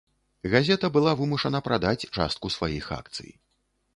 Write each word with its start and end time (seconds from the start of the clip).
Газета 0.53 0.87
была 0.95 1.11
вымушана 1.19 1.59
прадаць 1.67 2.09
частку 2.17 2.53
сваіх 2.57 2.85
акцый. 2.99 3.31